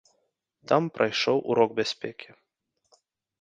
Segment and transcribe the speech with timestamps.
[0.71, 2.29] Там прайшоў урок бяспекі.